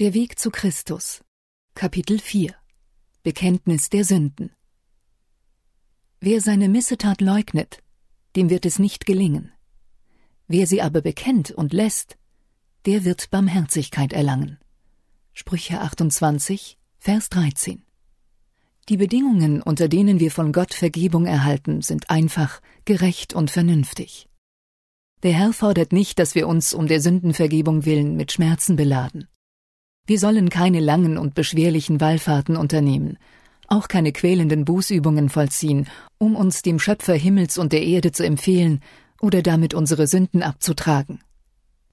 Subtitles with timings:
[0.00, 1.22] Der Weg zu Christus
[1.74, 2.54] Kapitel 4
[3.22, 4.50] Bekenntnis der Sünden
[6.20, 7.82] Wer seine Missetat leugnet,
[8.34, 9.52] dem wird es nicht gelingen.
[10.48, 12.16] Wer sie aber bekennt und lässt,
[12.86, 14.58] der wird Barmherzigkeit erlangen.
[15.34, 17.84] Sprüche 28, Vers 13
[18.88, 24.30] Die Bedingungen, unter denen wir von Gott Vergebung erhalten, sind einfach, gerecht und vernünftig.
[25.22, 29.28] Der Herr fordert nicht, dass wir uns um der Sündenvergebung willen mit Schmerzen beladen.
[30.10, 33.16] Wir sollen keine langen und beschwerlichen Wallfahrten unternehmen,
[33.68, 35.86] auch keine quälenden Bußübungen vollziehen,
[36.18, 38.80] um uns dem Schöpfer Himmels und der Erde zu empfehlen
[39.20, 41.20] oder damit unsere Sünden abzutragen.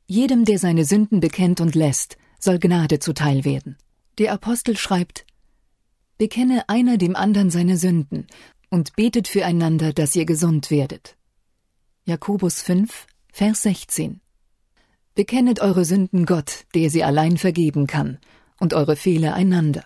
[0.08, 3.78] Jedem, der seine Sünden bekennt und lässt, soll Gnade zuteil werden.
[4.18, 5.28] Der Apostel schreibt
[6.18, 8.26] Bekenne einer dem andern seine Sünden
[8.72, 11.18] und betet füreinander, dass ihr gesund werdet.
[12.06, 14.22] Jakobus 5, Vers 16
[15.18, 18.20] Bekennet eure Sünden Gott, der sie allein vergeben kann,
[18.60, 19.84] und eure Fehler einander.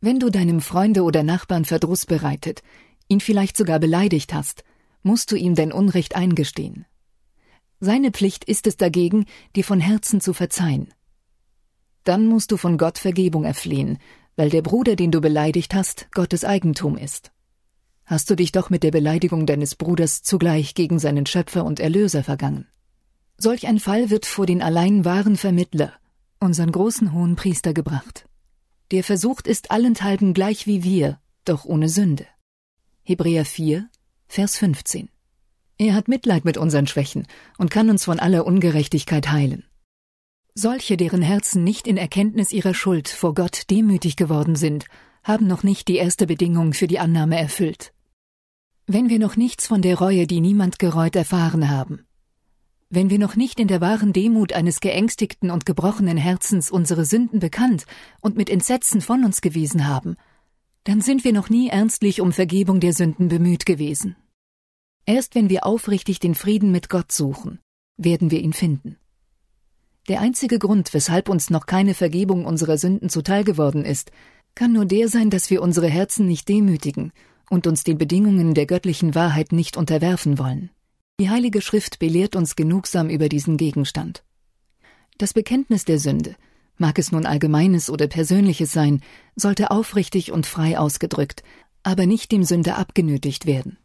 [0.00, 2.62] Wenn du deinem Freunde oder Nachbarn Verdruss bereitet,
[3.08, 4.64] ihn vielleicht sogar beleidigt hast,
[5.02, 6.86] musst du ihm dein Unrecht eingestehen.
[7.80, 10.88] Seine Pflicht ist es dagegen, dir von Herzen zu verzeihen.
[12.04, 13.98] Dann musst du von Gott Vergebung erflehen,
[14.36, 17.30] weil der Bruder, den du beleidigt hast, Gottes Eigentum ist.
[18.06, 22.24] Hast du dich doch mit der Beleidigung deines Bruders zugleich gegen seinen Schöpfer und Erlöser
[22.24, 22.66] vergangen.
[23.40, 25.92] Solch ein Fall wird vor den allein wahren Vermittler,
[26.40, 28.28] unseren großen hohen Priester, gebracht.
[28.90, 32.26] Der versucht ist allenthalben gleich wie wir, doch ohne Sünde.
[33.04, 33.88] Hebräer 4,
[34.26, 35.08] Vers 15.
[35.78, 37.28] Er hat Mitleid mit unseren Schwächen
[37.58, 39.64] und kann uns von aller Ungerechtigkeit heilen.
[40.54, 44.86] Solche, deren Herzen nicht in Erkenntnis ihrer Schuld vor Gott demütig geworden sind,
[45.22, 47.92] haben noch nicht die erste Bedingung für die Annahme erfüllt.
[48.88, 52.07] Wenn wir noch nichts von der Reue, die niemand gereut, erfahren haben,
[52.90, 57.38] wenn wir noch nicht in der wahren Demut eines geängstigten und gebrochenen Herzens unsere Sünden
[57.38, 57.84] bekannt
[58.20, 60.16] und mit Entsetzen von uns gewiesen haben,
[60.84, 64.16] dann sind wir noch nie ernstlich um Vergebung der Sünden bemüht gewesen.
[65.04, 67.58] Erst wenn wir aufrichtig den Frieden mit Gott suchen,
[67.98, 68.96] werden wir ihn finden.
[70.08, 74.10] Der einzige Grund, weshalb uns noch keine Vergebung unserer Sünden zuteil geworden ist,
[74.54, 77.12] kann nur der sein, dass wir unsere Herzen nicht demütigen
[77.50, 80.70] und uns den Bedingungen der göttlichen Wahrheit nicht unterwerfen wollen.
[81.20, 84.22] Die Heilige Schrift belehrt uns genugsam über diesen Gegenstand.
[85.18, 86.36] Das Bekenntnis der Sünde,
[86.76, 89.02] mag es nun allgemeines oder persönliches sein,
[89.34, 91.42] sollte aufrichtig und frei ausgedrückt,
[91.82, 93.78] aber nicht dem Sünder abgenötigt werden.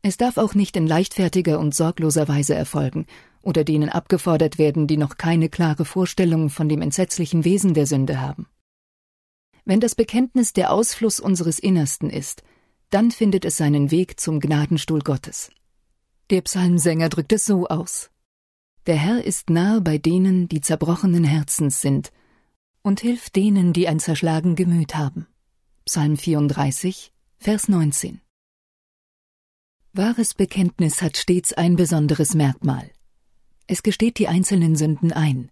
[0.00, 3.04] Es darf auch nicht in leichtfertiger und sorgloser Weise erfolgen
[3.42, 8.22] oder denen abgefordert werden, die noch keine klare Vorstellung von dem entsetzlichen Wesen der Sünde
[8.22, 8.46] haben.
[9.66, 12.42] Wenn das Bekenntnis der Ausfluss unseres Innersten ist,
[12.88, 15.50] dann findet es seinen Weg zum Gnadenstuhl Gottes.
[16.30, 18.10] Der Psalmsänger drückt es so aus.
[18.86, 22.12] Der Herr ist nahe bei denen, die zerbrochenen Herzens sind,
[22.82, 25.26] und hilft denen, die ein zerschlagen Gemüt haben.
[25.86, 28.20] Psalm 34, Vers 19.
[29.94, 32.90] Wahres Bekenntnis hat stets ein besonderes Merkmal.
[33.66, 35.50] Es gesteht die einzelnen Sünden ein.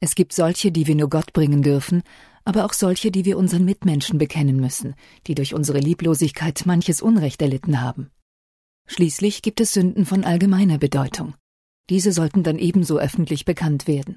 [0.00, 2.02] Es gibt solche, die wir nur Gott bringen dürfen,
[2.44, 4.96] aber auch solche, die wir unseren Mitmenschen bekennen müssen,
[5.28, 8.10] die durch unsere Lieblosigkeit manches Unrecht erlitten haben.
[8.92, 11.34] Schließlich gibt es Sünden von allgemeiner Bedeutung.
[11.90, 14.16] Diese sollten dann ebenso öffentlich bekannt werden.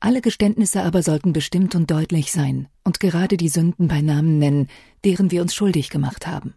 [0.00, 4.66] Alle Geständnisse aber sollten bestimmt und deutlich sein und gerade die Sünden bei Namen nennen,
[5.04, 6.54] deren wir uns schuldig gemacht haben.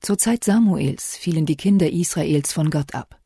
[0.00, 3.18] Zur Zeit Samuels fielen die Kinder Israels von Gott ab.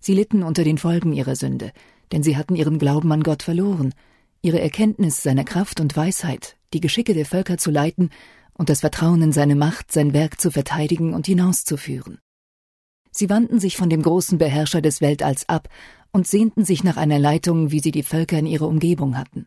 [0.00, 1.70] Sie litten unter den Folgen ihrer Sünde,
[2.10, 3.94] denn sie hatten ihren Glauben an Gott verloren,
[4.42, 8.10] ihre Erkenntnis seiner Kraft und Weisheit, die Geschicke der Völker zu leiten
[8.60, 12.18] und das Vertrauen in seine Macht, sein Werk zu verteidigen und hinauszuführen.
[13.10, 15.70] Sie wandten sich von dem großen Beherrscher des Weltalls ab
[16.12, 19.46] und sehnten sich nach einer Leitung, wie sie die Völker in ihrer Umgebung hatten.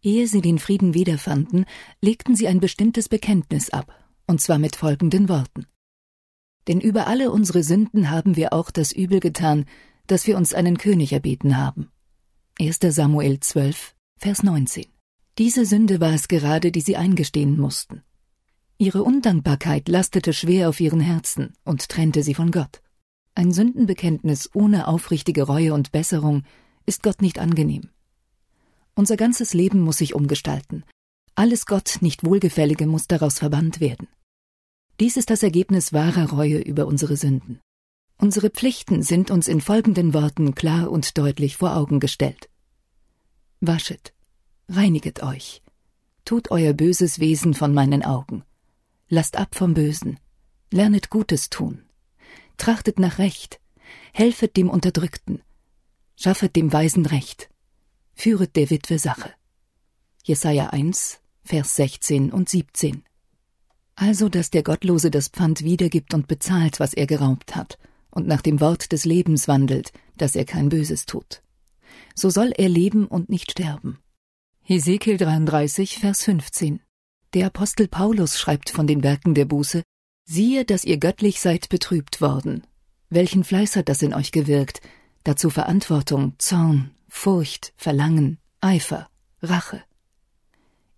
[0.00, 1.64] Ehe sie den Frieden wiederfanden,
[2.00, 3.92] legten sie ein bestimmtes Bekenntnis ab,
[4.28, 5.66] und zwar mit folgenden Worten.
[6.68, 9.64] Denn über alle unsere Sünden haben wir auch das Übel getan,
[10.06, 11.90] dass wir uns einen König erbeten haben.
[12.60, 12.78] 1.
[12.80, 14.93] Samuel 12, Vers 19.
[15.38, 18.02] Diese Sünde war es gerade, die sie eingestehen mussten.
[18.78, 22.82] Ihre Undankbarkeit lastete schwer auf ihren Herzen und trennte sie von Gott.
[23.34, 26.44] Ein Sündenbekenntnis ohne aufrichtige Reue und Besserung
[26.86, 27.88] ist Gott nicht angenehm.
[28.94, 30.84] Unser ganzes Leben muss sich umgestalten.
[31.34, 34.06] Alles Gott nicht Wohlgefällige muss daraus verbannt werden.
[35.00, 37.58] Dies ist das Ergebnis wahrer Reue über unsere Sünden.
[38.18, 42.48] Unsere Pflichten sind uns in folgenden Worten klar und deutlich vor Augen gestellt.
[43.60, 44.14] Waschet,
[44.68, 45.62] reiniget euch.
[46.24, 48.44] Tut euer böses Wesen von meinen Augen.
[49.08, 50.18] Lasst ab vom Bösen.
[50.70, 51.82] Lernet Gutes tun.
[52.56, 53.60] Trachtet nach Recht.
[54.12, 55.42] Helfet dem Unterdrückten.
[56.16, 57.50] Schaffet dem Weisen Recht.
[58.14, 59.30] führet der Witwe Sache.
[60.22, 63.02] Jesaja 1, Vers 16 und 17.
[63.96, 67.78] Also, dass der Gottlose das Pfand wiedergibt und bezahlt, was er geraubt hat,
[68.10, 71.42] und nach dem Wort des Lebens wandelt, dass er kein Böses tut.
[72.14, 73.98] So soll er leben und nicht sterben.
[74.66, 76.80] Hesekiel 33, Vers 15.
[77.34, 79.82] Der Apostel Paulus schreibt von den Werken der Buße,
[80.24, 82.66] Siehe, dass ihr göttlich seid betrübt worden.
[83.10, 84.80] Welchen Fleiß hat das in euch gewirkt?
[85.22, 89.10] Dazu Verantwortung, Zorn, Furcht, Verlangen, Eifer,
[89.42, 89.84] Rache.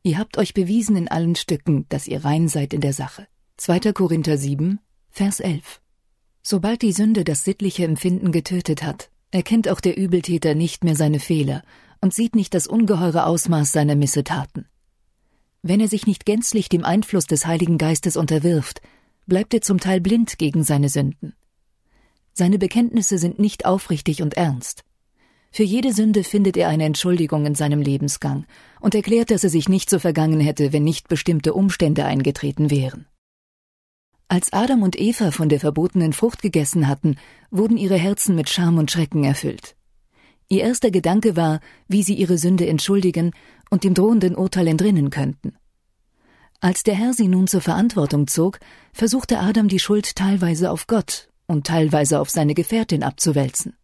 [0.05, 3.27] Ihr habt euch bewiesen in allen Stücken, dass ihr rein seid in der Sache.
[3.57, 3.93] 2.
[3.93, 4.79] Korinther 7,
[5.11, 5.81] Vers 11.
[6.41, 11.21] Sobald die Sünde das sittliche Empfinden getötet hat, erkennt auch der Übeltäter nicht mehr seine
[11.21, 11.63] Fehler
[12.01, 14.67] und sieht nicht das ungeheure Ausmaß seiner Missetaten.
[15.63, 18.81] Wenn er sich nicht gänzlich dem Einfluss des Heiligen Geistes unterwirft,
[19.27, 21.35] bleibt er zum Teil blind gegen seine Sünden.
[22.33, 24.85] Seine Bekenntnisse sind nicht aufrichtig und ernst.
[25.51, 28.47] Für jede Sünde findet er eine Entschuldigung in seinem Lebensgang
[28.81, 33.07] und erklärt, dass er sich nicht so vergangen hätte, wenn nicht bestimmte Umstände eingetreten wären.
[34.29, 37.17] Als Adam und Eva von der verbotenen Frucht gegessen hatten,
[37.51, 39.77] wurden ihre Herzen mit Scham und Schrecken erfüllt.
[40.49, 43.33] Ihr erster Gedanke war, wie sie ihre Sünde entschuldigen
[43.71, 45.57] und dem drohenden Urteil entrinnen könnten.
[46.61, 48.59] Als der Herr sie nun zur Verantwortung zog,
[48.93, 53.75] versuchte Adam die Schuld teilweise auf Gott und teilweise auf seine Gefährtin abzuwälzen.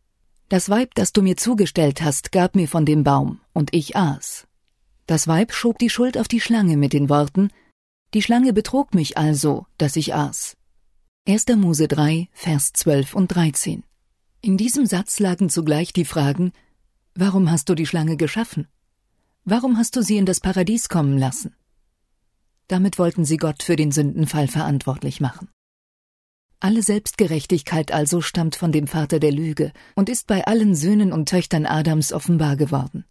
[0.48, 4.46] Das Weib, das du mir zugestellt hast, gab mir von dem Baum, und ich aß.
[5.06, 7.50] Das Weib schob die Schuld auf die Schlange mit den Worten
[8.14, 10.54] Die Schlange betrog mich also, dass ich aß.
[11.26, 11.46] 1.
[11.56, 13.84] Mose 3, Vers 12 und 13.
[14.42, 16.52] In diesem Satz lagen zugleich die Fragen
[17.14, 18.68] Warum hast du die Schlange geschaffen?
[19.44, 21.54] Warum hast du sie in das Paradies kommen lassen?
[22.68, 25.48] Damit wollten sie Gott für den Sündenfall verantwortlich machen.
[26.60, 31.30] Alle Selbstgerechtigkeit also stammt von dem Vater der Lüge und ist bei allen Söhnen und
[31.30, 33.06] Töchtern Adams offenbar geworden.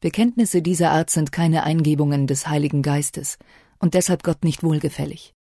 [0.00, 3.38] Bekenntnisse dieser Art sind keine Eingebungen des Heiligen Geistes
[3.84, 5.34] und deshalb Gott nicht wohlgefällig.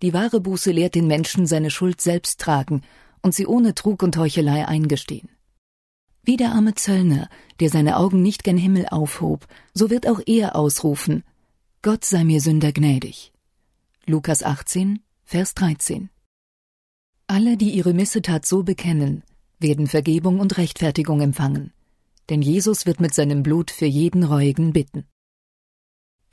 [0.00, 2.82] Die wahre Buße lehrt den Menschen seine Schuld selbst tragen
[3.20, 5.28] und sie ohne Trug und Heuchelei eingestehen.
[6.22, 7.28] Wie der arme Zöllner,
[7.58, 11.24] der seine Augen nicht gen Himmel aufhob, so wird auch er ausrufen,
[11.82, 13.32] Gott sei mir Sünder gnädig.
[14.06, 16.10] Lukas 18, Vers 13.
[17.26, 19.24] Alle, die ihre Missetat so bekennen,
[19.58, 21.72] werden Vergebung und Rechtfertigung empfangen,
[22.30, 25.06] denn Jesus wird mit seinem Blut für jeden Reuigen bitten.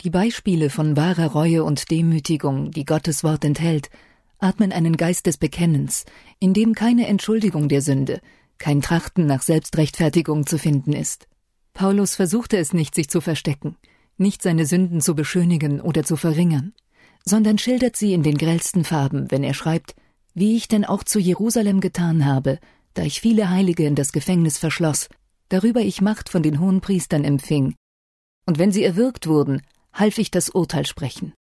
[0.01, 3.89] Die Beispiele von wahrer Reue und Demütigung, die Gottes Wort enthält,
[4.39, 6.05] atmen einen Geist des Bekennens,
[6.39, 8.21] in dem keine Entschuldigung der Sünde,
[8.57, 11.27] kein Trachten nach Selbstrechtfertigung zu finden ist.
[11.73, 13.75] Paulus versuchte es nicht, sich zu verstecken,
[14.17, 16.73] nicht seine Sünden zu beschönigen oder zu verringern
[17.25, 19.95] sondern schildert sie in den grellsten Farben, wenn er schreibt,
[20.33, 22.59] wie ich denn auch zu Jerusalem getan habe,
[22.93, 25.09] da ich viele Heilige in das Gefängnis verschloss,
[25.49, 27.75] darüber ich Macht von den hohen Priestern empfing.
[28.45, 29.61] Und wenn sie erwürgt wurden,
[29.93, 31.33] half ich das Urteil sprechen.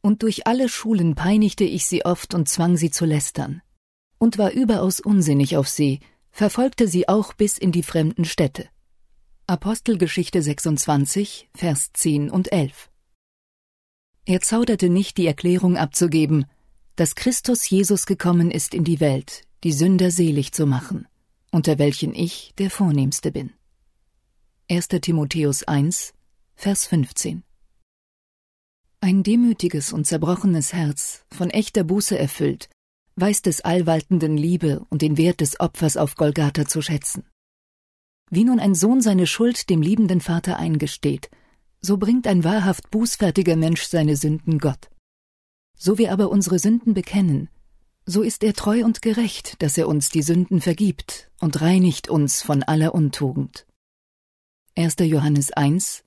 [0.00, 3.62] Und durch alle Schulen peinigte ich sie oft und zwang sie zu lästern.
[4.18, 6.00] Und war überaus unsinnig auf sie,
[6.30, 8.68] verfolgte sie auch bis in die fremden Städte.
[9.46, 12.90] Apostelgeschichte 26, Vers 10 und 11.
[14.26, 16.46] Er zauderte nicht, die Erklärung abzugeben,
[16.96, 21.06] dass Christus Jesus gekommen ist in die Welt, die Sünder selig zu machen,
[21.50, 23.52] unter welchen ich der Vornehmste bin.
[24.70, 24.88] 1.
[24.88, 26.14] Timotheus 1,
[26.56, 27.42] Vers 15
[29.04, 32.70] Ein demütiges und zerbrochenes Herz, von echter Buße erfüllt,
[33.16, 37.26] weiß des allwaltenden Liebe und den Wert des Opfers auf Golgatha zu schätzen.
[38.30, 41.28] Wie nun ein Sohn seine Schuld dem liebenden Vater eingesteht,
[41.82, 44.88] so bringt ein wahrhaft bußfertiger Mensch seine Sünden Gott.
[45.76, 47.50] So wir aber unsere Sünden bekennen,
[48.06, 52.40] so ist er treu und gerecht, dass er uns die Sünden vergibt und reinigt uns
[52.40, 53.66] von aller Untugend.
[54.76, 54.96] 1.
[55.00, 56.03] Johannes 1,